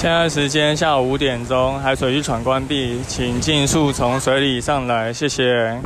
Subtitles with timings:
[0.00, 5.78] 现在时间下午五点钟，海水浴场关闭，请尽速从水里上来，谢谢。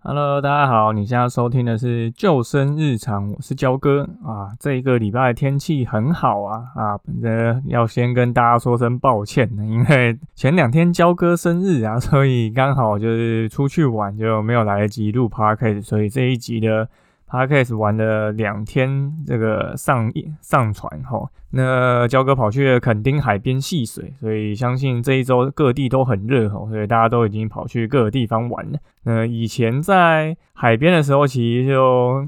[0.00, 4.52] Hello，大家好，你现在收听的是救生日常，我是焦哥啊。
[4.60, 16.86] 这一个礼拜天气很好啊啊，呃，要先跟大家说声抱歉，因为前两天焦哥生日啊，所以刚好就是出去玩就没有来得及录 p o c a s t 所以这一集的。
[17.28, 28.78] Podcast 玩了两天，这个上上船哈，那焦哥跑去垦丁海边戏水，所以相信这一周各地都很热哈，所以大家都已经跑去各个地方玩了。
[29.02, 32.24] 那以前在海边的时候，其实就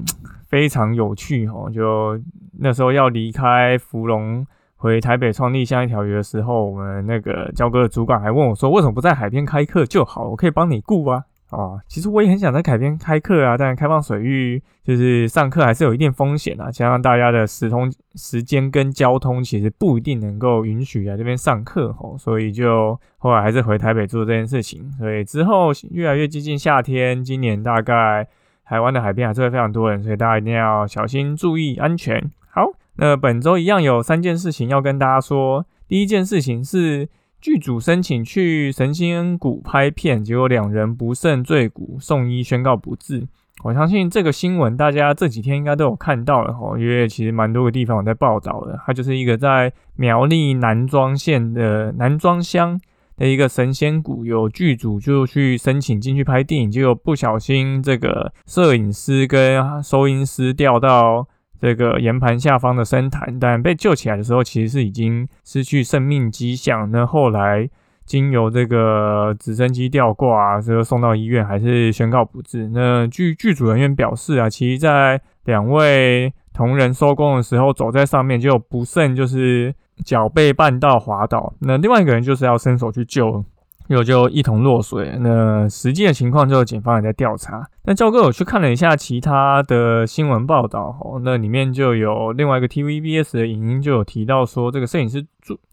[0.47, 2.19] 非常有趣哈，就
[2.59, 11.23] 那时候要离开芙蓉回台北创立下一条鱼的时候，我们那个焦哥的主管还问我说，为什么不在海边开课就好，我可以帮你顾啊。
[11.51, 24.91] 哦，其实我也很想在海边开课啊，但开放水域就是上课还是有一定风险啊，加上大家的时通时间跟交通其实不一定能够允许来这边上课吼，所以就后来还是回台北做这件事情。
[24.91, 28.27] 所以之后越来越接近夏天，今年大概
[28.63, 32.29] 台湾的海边还是会非常多人，所以大家一定要小心注意安全。
[32.51, 37.09] 好，那本周一样有三件事情要跟大家说，第一件事情是。
[37.41, 43.27] 剧组申请去神仙谷拍片，结果两人不慎坠谷，送医宣告不治。
[43.63, 48.79] 我相信这个新闻大家这几天应该都有看到了哈，因为其实蛮多个地方有在报道的。
[48.85, 52.79] 它就是一个在苗栗南庄县的南庄乡
[53.15, 61.27] 的一个神仙谷，有剧组就去申请进去拍电影，结果不小心这个摄影师跟收音师掉到。
[61.61, 66.89] 这个岩盘下方的深潭，但被救起来的时候，其实是已经失去生命迹象。
[66.91, 67.69] 那后来
[68.05, 72.69] 经由这个直升机吊挂，之后送到医院，还是宣告不治。
[72.69, 79.73] 那剧剧组人员表示啊，其实在两位同仁收工的时候，走在上面就不慎就是
[80.05, 81.53] 脚被绊到滑倒。
[81.59, 83.43] 那另外一个人就是要伸手去救。
[83.89, 87.67] 有就一同落水，那实际的情况就警方也在调查。
[87.83, 95.25] 那赵哥我去看了一下其他的新闻报道，那里面就有另外一个 TVBS 的影音就有提到说，这个摄影师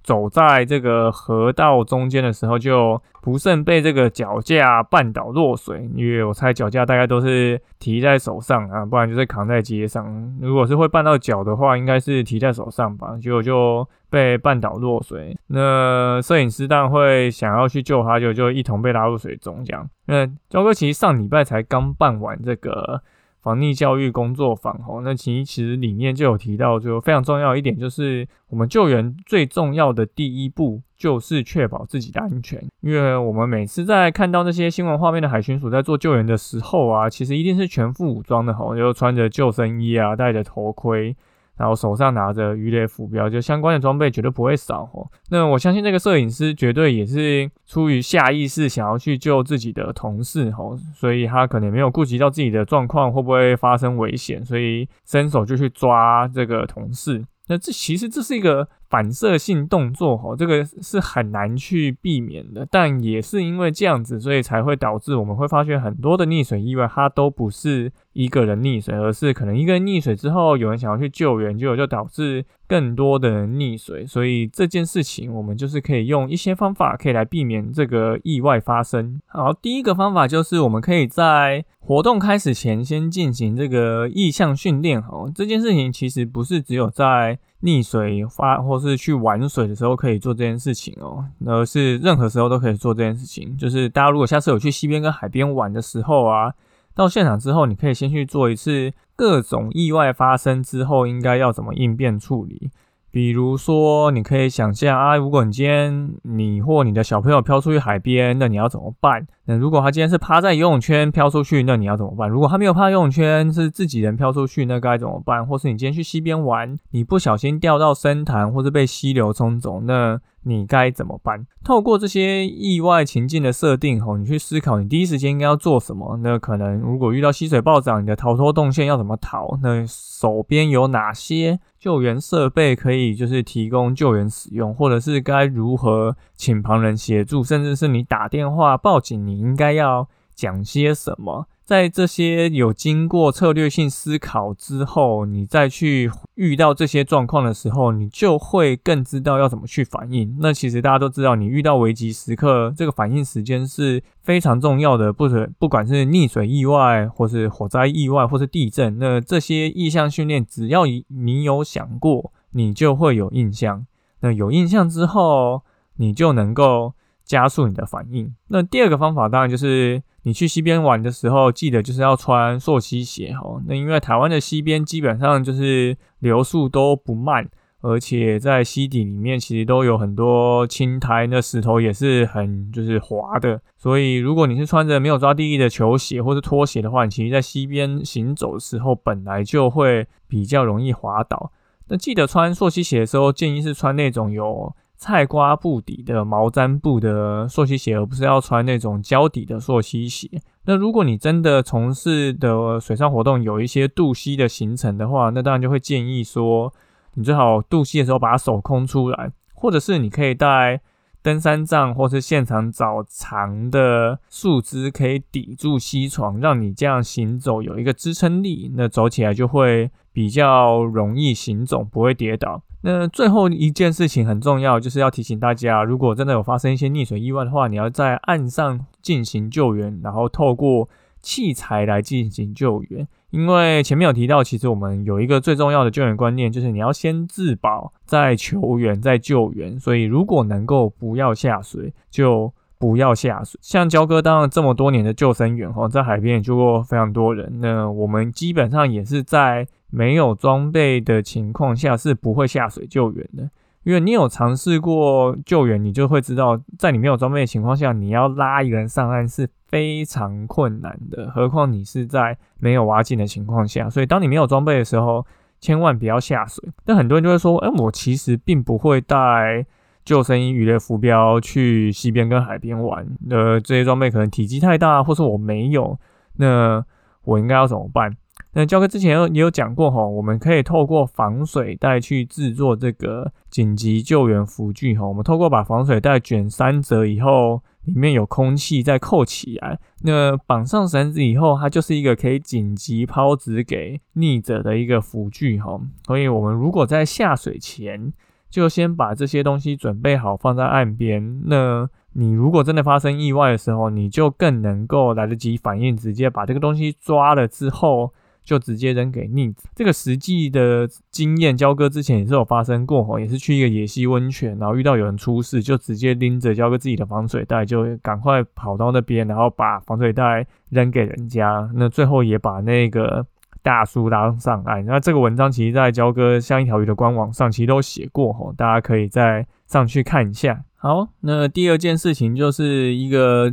[0.03, 5.89] 走在这个河道中间的时候，就不慎被这个脚架绊倒落水。
[5.95, 10.37] 因为我猜脚架大概都是提在手上啊，不然就是扛在街上。
[10.41, 13.17] 如果是会绊到脚的话，应该是提在手上吧。
[13.21, 13.87] 结果就。
[14.09, 19.63] 被绊倒落水，那摄影师当然会想要去救他，就就一同被拉入水中。
[19.65, 23.03] 这样，那焦哥其实上礼拜才刚办完这个
[23.47, 32.61] 防溺教育工作坊哦，那其其实里面就有提到，就非常重要一点，就是我们救援最重要的第一步就是确保自己的安全。
[32.81, 41.15] 因为我们每次在看到那些新闻画面的海巡署在做救援的时候啊，其实一定是全副武装的吼，就穿着救生衣啊，戴着头盔。
[41.57, 45.11] 然后手上拿着鱼雷浮标，就相关的装备绝对不会少哦。
[45.31, 57.25] 那我相信这个摄影师绝对也是出于下意识想要去救自己的同事哦，所以他可能没有顾及到自己的状况会不会发生危险，所以伸手就去抓这个同事。
[57.49, 74.07] 那这其实这是一个反射性动作哈，这个是很难去避免的，但也是因为这样子，所以才会导致我们会发现很多的溺水意外，它都不是一个人溺水，而是可能一个人溺水之后，有人想要去救援，结果就导致更多的人溺水。
[74.07, 79.21] 所以这件事情，我们就是可以用一些方法可以来避免这个意外发生。
[79.27, 85.03] 好，第一个方法就是我们可以在活动开始前先进行这个意向训练。
[85.03, 93.57] 哈，这件事情其实不是只有在溺水发或是去玩水的时候可以做这件事情哦，而是任何时候都可以做这件事情。
[93.57, 96.53] 就是大家如果下次有去溪边跟海边玩的时候啊，
[96.95, 102.71] 到现场之后，你可以先去做一次各种意外发生之后应该要怎么应变处理。
[103.17, 109.27] 比如说，你可以想象啊，如果你今天你或你的小朋友飘出去海边，那你要怎么办？
[109.47, 112.29] 那如果他今天是趴在游泳圈飘出去，那你要怎么办？
[112.29, 115.47] 如果他没有趴游泳圈，是自己人飘出去，那该怎么办？
[115.47, 121.45] 或是你今天去溪边玩，你不小心掉到深潭，或是被溪流冲走，那你该怎么办？
[121.65, 126.21] 透过这些意外情境的设定，吼，你去思考你第一时间应该要做什么。
[126.23, 129.59] 那可能如果遇到溪水暴涨，你的逃脱动线要怎么逃？
[129.61, 131.59] 那手边有哪些？
[131.79, 141.49] 救援设备可以就是提供救援使用，或者是该如何请旁人协助，甚至是你打电话报警，你应该要讲些什么？
[141.65, 150.37] 在这些有经过策略性思考之后，你再去遇到这些状况的时候，你就会更知道要怎么去反应。
[150.39, 155.13] 那其实大家都知道，你遇到危急时刻，这个反应时间是非常重要的。
[155.13, 163.85] 不是不管是溺水意外，或是火灾意外，或是地震，那这些意向训练，只要你有想过，你就会有印象。
[164.21, 165.63] 那有印象之后，
[165.97, 166.95] 你就能够
[167.27, 168.35] 加速你的反应。
[168.49, 170.03] 那第二个方法，当然就是。
[170.23, 173.63] 你去溪边玩的时候，记得就是要穿溯溪鞋哦。
[173.69, 177.49] 那因为台湾的溪边基本上就是流速都不慢，
[177.81, 183.63] 而且在溪底里面其实都有很多青苔，那石头也是很就是滑的。
[183.77, 191.53] 所以如果你是穿着没有抓地力的球鞋或是拖鞋的话，你其实在溪边行走的时候本来就会比较容易滑倒。
[191.87, 194.75] 那记得穿溯溪鞋的时候，建议是穿那种有。
[194.97, 200.29] 菜瓜布底的毛毡布的溯溪鞋，而不是要穿那种胶底的溯溪鞋。
[200.65, 206.73] 那如果你真的从事的水上活动有一些渡溪的行程的话，那当然就会建议说，
[207.15, 210.81] 你最好渡溪的时候把手空出来，或者是你可以带
[211.23, 222.63] 登山杖，或是现场找长的树枝可以抵住溪床，让你这样行走有一个支撑力，那走起来就会比较容易行走，不会跌倒。
[222.83, 230.89] 那最后一件事情很重要，就是要提醒大家，如果真的有发生一些溺水意外的话，你要在岸上进行救援，然后透过
[231.21, 233.09] 器材来进行救援。
[233.31, 239.81] 因为前面有提到，其实我们有一个最重要的救援观念，就是你要先自保，再求援，再救援。
[239.81, 243.59] 所以如果能够不要下水，就不要下水。
[243.61, 247.59] 像焦哥当了这么多年的救生员，哈，在海边也救过非常多人。
[247.61, 249.67] 那我们基本上也是在。
[249.97, 253.49] 没有装备的情况下是不会下水救援的，
[253.83, 261.31] 因为你有尝试过救援，你就会知道，在你没有装备的情况下，你要拉一个人上岸是非常困难的。
[261.31, 265.25] 何况你是在没有挖井的情况下，所以当你没有装备的时候，
[265.63, 266.63] 千万不要下水。
[266.85, 269.65] 但很多人就会说，哎，我其实并不会带
[270.05, 275.99] 救生衣、鱼类浮标去溪边跟海边玩，呃，这些装备可能体积太大，或是我没有，
[276.37, 276.85] 那
[277.25, 278.15] 我应该要怎么办？
[278.59, 285.07] 那教哥之前也有讲过哈，我们可以透过防水袋去制作这个紧急救援浮具哈。
[285.07, 295.79] 我们透过把防水袋卷三折以后，里面有空气再扣起来，那绑上绳子以后，它就是一个可以紧急抛掷给溺者的一个浮具哈。
[296.07, 298.11] 所以，我们如果在下水前
[298.49, 308.15] 就先把这些东西准备好放在岸边，那你如果真的发生意外的时候，你就更能够来得及反应，直接把这个东西抓了之后。
[308.47, 309.69] 就直接扔给逆子。
[309.75, 321.69] 这个实际的经验，焦哥之前也是有发生过哈，也是去一个野溪温泉，然后遇到有人出事，就直接拎着焦哥自己的防水袋，就赶快跑到那边，然后把防水袋扔给人家。
[321.75, 323.27] 那最后也把那个
[323.63, 324.87] 大叔拉上岸。
[324.87, 330.65] 那这个文章其实，在焦哥像一条鱼的官网上其实都写过吼，大家可以再上去看一下。
[330.77, 333.53] 好，那第二件事情就是一个。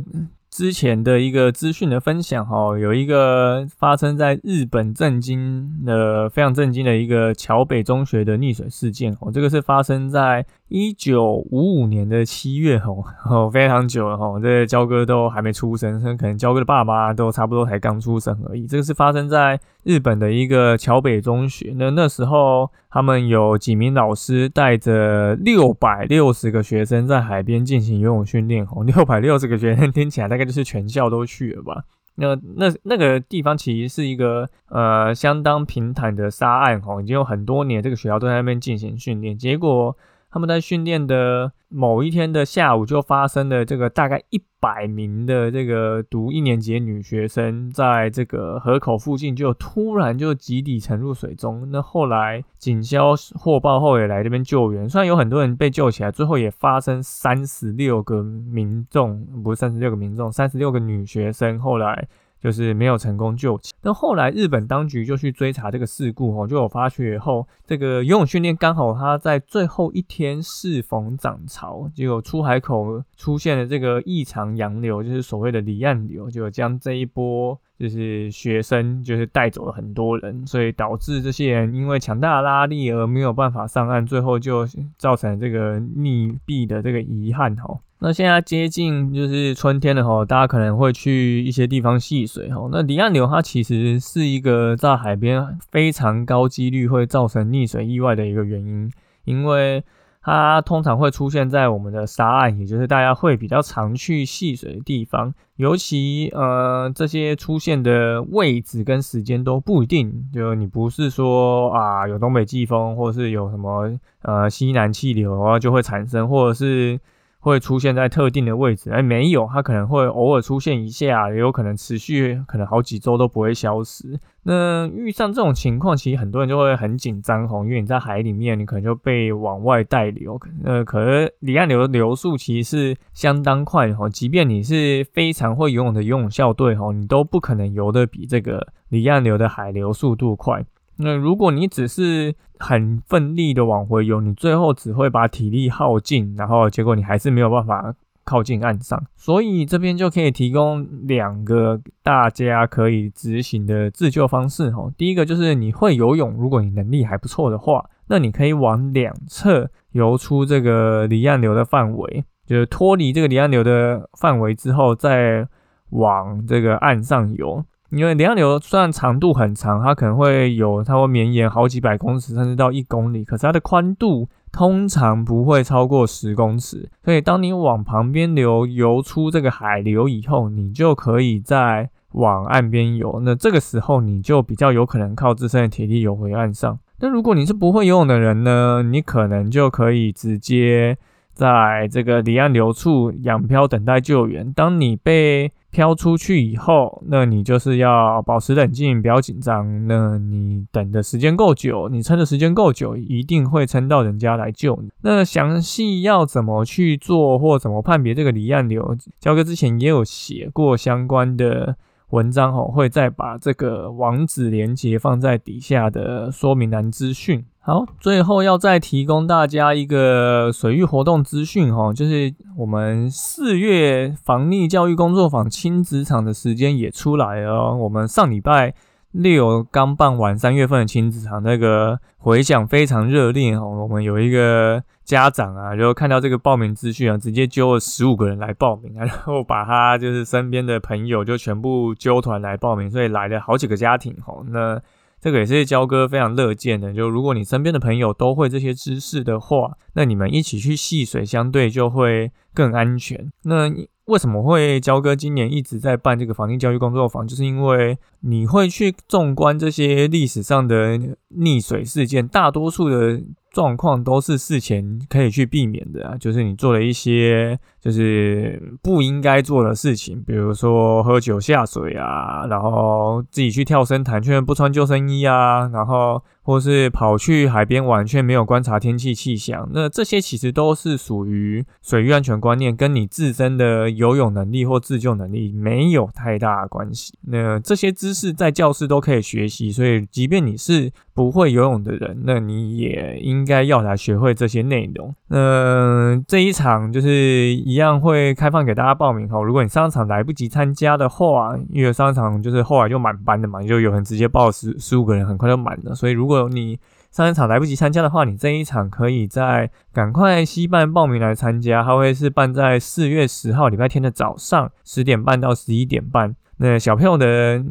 [0.54, 10.46] 之前的一个资讯的分享哈，有一个发生在日本震惊的非常震惊的一个桥北中学的溺水事件哦，这个是发生在
[10.76, 18.66] 一九五五年的七月吼， 哦非常久了吼，这焦哥都还没出生，可能焦哥的爸妈都差不多才刚出生而已。
[18.66, 30.44] 这个是发生在日本的一个桥北中学，那那时候他们有几名老师带着六百六十个学生在海边进行游泳训练吼， 六百六十个学生听起来大概。
[30.44, 31.84] 就是全校都去了吧？
[32.16, 39.96] 那那那个地方其实是一个呃相当平坦的沙岸吼，已经有很多年这个学校都在那边进行训练，结果。
[40.34, 51.70] 他们在训练的某一天的下午，就发生了这个大概一百名的这个读一年级的女学生，在这个河口附近就突然就集体沉入水中。
[51.70, 62.08] 那后来警消获报后也来这边救援，虽然有很多人被救起来，最后也发生三十六个民众，不是三十六个民众，三十六个女学生后来。
[62.44, 63.72] 就是没有成功救起。
[63.82, 77.58] 那后来日本当局就去追查这个事故哦，就有发觉后，这个游泳训练刚好他在最后一天适逢涨潮，结果出海口出现了这个异常洋流，就是所谓的离岸流，就将这一波。
[77.76, 84.64] 就是学生就是带走了很多人，所以导致这些人因为强大的拉力而没有办法上岸，最后就
[84.96, 87.80] 造成这个溺毙的这个遗憾哦。
[88.06, 92.68] 那现在接近就是春天了哈，大家可能会去一些地方戏水哈。
[92.70, 98.90] 那离岸流它其实是一个在海边非常高几率会造成溺水意外的一个原因，
[99.24, 99.82] 因为。
[100.26, 105.34] 它通常会出现在我们的沙岸，也就是大家会比较常去戏水的地方。
[105.56, 110.26] 尤其呃，这些出现的位置跟时间都不一定。
[110.32, 116.98] 就你不是说啊，有东北季风，或者是有什么呃西南气流啊，就会产生，或者是。
[117.44, 124.18] 会出现在特定的位置，哎，没有，它可能会偶尔出现一下，也有可能持续，可能好几周都不会消失。
[124.44, 130.40] 那遇上这种情况，其实很多人就会很紧张吼，因为你在海里面，你可能就被往外带流。
[130.64, 140.64] 呃，可是离岸流的流速其实是相当快吼，即便你是非常会游泳的游泳校队吼，你都不可能游得比这个离岸流的海流速度快。
[140.96, 149.04] 那如果你只是很奋力的往回游，你最后只会把体力耗尽，然后结果你还是没有办法靠近岸上。
[149.16, 154.90] 所以这边就可以提供两个大家可以执行的自救方式哈。
[154.96, 165.48] 第一个就是你会游泳，如果你能力还不错的话，那你可以往两侧游出这个离岸流的范围，就是脱离这个离岸流的范围之后，再
[165.90, 167.64] 往这个岸上游。
[167.96, 176.90] 因为离岸流虽然长度很长，它可能会有它会绵延好几百公尺，甚至到一公里，可是它的宽度通常不会超过十公尺。
[177.04, 183.20] 所以当你往旁边流游出这个海流以后，你就可以再往岸边游。
[183.24, 186.78] 那这个时候你就比较有可能靠自身的体力游回岸上。
[187.00, 190.96] 那如果你是不会游泳的人呢，你可能就可以直接
[191.32, 194.52] 在这个离岸流处仰漂等待救援。
[194.52, 199.86] 当你被飘出去以后，那你就是要保持冷静，不要紧张。
[199.88, 204.88] 那你等的时间够久，你撑的时间够久，一定会撑到人家来救你。
[205.02, 211.76] 那详细要怎么去做，或怎么判别这个离岸流，焦哥之前也有写过相关的。
[212.10, 217.44] 文章哦，会再把这个网址连接放在底下的说明栏资讯。
[217.66, 227.74] 好，最后要再提供大家一个水域活动资讯哈，就是我们四月防溺教育工作坊亲子场的时间也出来了。
[227.74, 228.74] 我们上礼拜。
[229.14, 233.64] 六刚办完三月份的亲子场，那个回响非常热烈哦。
[233.64, 244.44] 我们有一个家长啊，就看到这个报名资讯啊，直接揪了十五个人来报名，然后把他就是身边的朋友就全部揪团来报名，所以来了好几个家庭哦。
[244.48, 244.82] 那
[245.24, 253.32] 这个也是焦哥非常乐见的，就如果你身边的朋友都会这些知识的话，那你们一起去戏水，相对就会更安全。
[253.44, 253.72] 那
[254.04, 257.26] 为什么会焦哥今年一直在办这个防溺教育工作坊？
[257.26, 260.98] 就是因为你会去纵观这些历史上的
[261.38, 263.22] 溺水事件，大多数的。
[263.54, 287.14] 状况都是事前可以去避免的啊，就是你做了一些就是不应该做的事情，比如说喝酒下水啊，然后自己去跳深潭却不穿救生衣啊，然后或是跑去海边玩却没有观察天气气象，那这些其实都是属于水域安全观念，跟你自身的游泳能力或自救能力没有太大关系。
[287.28, 293.43] 那这些知识在教室都可以学习，所以即便你是不会游泳的人，那你也应。
[293.44, 295.14] 应该要来学会这些内容。
[295.28, 299.38] 嗯，这一场就是一样会开放给大家报名哈。
[299.42, 305.94] 如果你上场来不及参加的话，因为上场就是后来就满班的嘛，就有人直接报十十五个人，很快就满了。
[305.94, 311.82] 所以如果你上一场来不及参加的话，你这一场可以在赶快西办报名来参加。
[311.82, 316.34] 它会是办在四月十号礼拜天的早上十点半到十一点半。
[316.56, 317.62] 那小朋友的。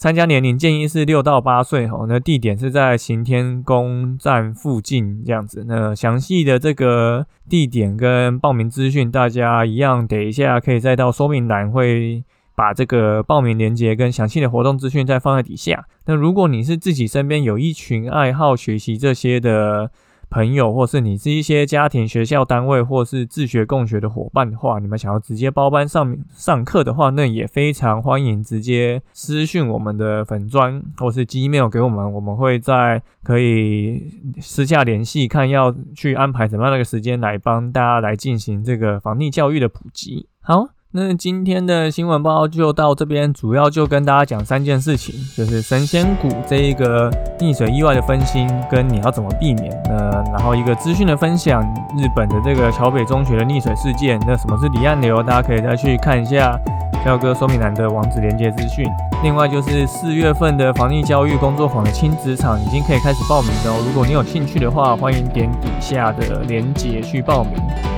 [0.00, 5.66] 参加年龄建议是六到八岁哈，那地点是在行天宫站附近这样子。
[5.68, 15.84] 那详细的这个地点跟报名资讯，大家一样，等一下可以再到说明栏会把这个报名链接跟详细的活动资讯再放在底下。
[16.06, 19.90] 那如果你是自己身边有一群爱好学习这些的。
[20.30, 34.10] 朋友，或是你是一些家庭、学校、单位，或是自学共学的伙伴的话，你们想要直接包班上上课的话，那也非常欢迎直接私讯我们的粉砖，或是 Gmail 给我们，我们会在可以
[34.40, 40.28] 私下联系，看要去安排怎么样的一个时间来帮大家来进行这个防溺教育的普及。
[40.40, 40.68] 好。
[40.92, 49.72] 那今天的新闻报就到这边，主要就跟大家讲三件事情，就是神仙谷这一个溺水意外的分析，跟你要怎么避免。
[49.84, 51.62] 呃然后一个资讯的分享，
[51.96, 56.58] 日本的这个桥北中学的溺水事件，那什么是离岸流，大家可以再去看一下
[57.04, 58.84] 教哥说明栏的网址连接资讯。
[59.22, 67.52] 另外就是四月份的防疫教育工作坊的亲子场已经可以开始报名了，如果你有兴趣的话，欢迎点底下的链接去报名。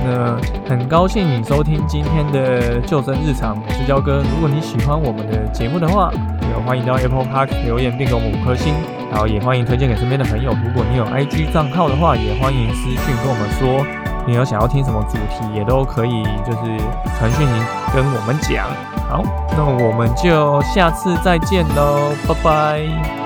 [0.05, 0.37] 那
[0.67, 4.17] 很高兴你收听今天的救生日常，我是焦哥。
[4.17, 6.11] 如果你喜欢我们的节目的话，
[6.41, 8.73] 也欢迎到 Apple Park 留言并给我们五颗星，
[9.09, 10.51] 然后也欢迎推荐给身边的朋友。
[10.51, 13.85] 如果你有 IG 账号的话，也欢迎私讯跟我们说
[14.25, 16.77] 你有想要听什么主题，也都可以就是
[17.17, 17.47] 传讯
[17.93, 18.67] 跟我们讲。
[19.09, 19.21] 好，
[19.57, 23.22] 那我们就下次再见喽，拜拜。